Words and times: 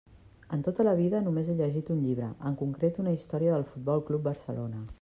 En 0.55 0.61
tota 0.67 0.85
la 0.87 0.93
vida 0.99 1.19
només 1.25 1.51
he 1.51 1.57
llegit 1.59 1.91
un 1.95 1.99
llibre, 2.05 2.29
en 2.51 2.57
concret 2.63 2.99
una 3.05 3.13
història 3.19 3.53
del 3.57 3.67
Futbol 3.75 4.03
Club 4.09 4.27
Barcelona. 4.31 4.83